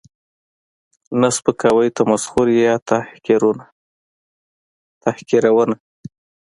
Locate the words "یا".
2.65-2.75